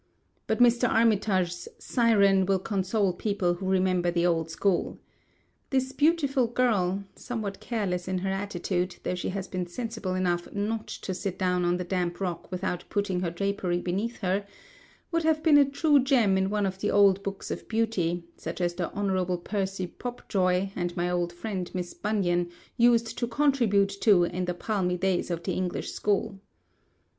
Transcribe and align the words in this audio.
But 0.47 0.57
Mr. 0.57 0.89
Armitage's 0.89 1.67
"Siren" 1.77 2.47
will 2.47 2.57
console 2.57 3.13
people 3.13 3.53
who 3.53 3.67
remember 3.69 4.09
the 4.09 4.25
old 4.25 4.49
school. 4.49 4.97
This 5.69 5.91
beautiful 5.91 6.47
girl 6.47 7.03
(somewhat 7.15 7.59
careless 7.59 8.07
in 8.07 8.17
her 8.25 8.31
attitude, 8.31 8.95
though 9.03 9.13
she 9.13 9.29
has 9.29 9.47
been 9.47 9.67
sensible 9.67 10.15
enough 10.15 10.51
not 10.53 10.87
to 10.87 11.13
sit 11.13 11.37
down 11.37 11.63
on 11.63 11.77
the 11.77 11.83
damp 11.83 12.19
rock 12.19 12.51
without 12.51 12.83
putting 12.89 13.19
her 13.19 13.29
drapery 13.29 13.77
beneath 13.79 14.21
her) 14.21 14.47
would 15.11 15.21
have 15.21 15.43
been 15.43 15.59
a 15.59 15.65
true 15.69 15.99
gem 16.03 16.35
in 16.35 16.49
one 16.49 16.65
of 16.65 16.79
the 16.79 16.89
old 16.89 17.21
Books 17.21 17.51
of 17.51 17.67
Beauty, 17.67 18.23
such 18.37 18.59
as 18.59 18.73
the 18.73 18.91
Honourable 18.93 19.37
Percy 19.37 19.85
Popjoy 19.85 20.71
and 20.75 20.97
my 20.97 21.11
old 21.11 21.31
friend, 21.31 21.69
Miss 21.75 21.93
Bunnion, 21.93 22.49
used 22.75 23.19
to 23.19 23.27
contribute 23.27 24.01
to 24.01 24.23
in 24.23 24.45
the 24.45 24.55
palmy 24.55 24.97
days 24.97 25.29
of 25.29 25.43
the 25.43 25.53
English 25.53 25.91
school. 25.91 26.39